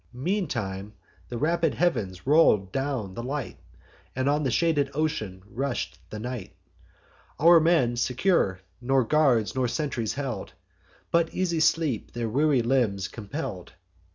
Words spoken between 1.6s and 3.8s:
heav'ns roll'd down the light,